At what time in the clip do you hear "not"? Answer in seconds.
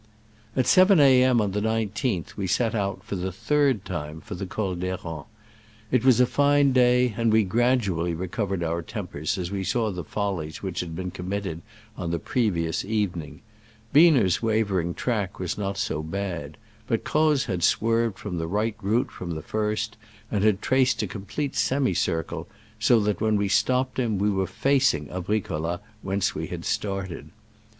15.55-15.77